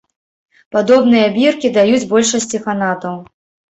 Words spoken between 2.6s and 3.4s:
фанатаў.